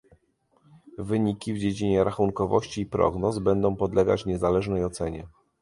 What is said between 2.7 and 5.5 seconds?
i prognoz będą podlegać niezależnej ocenie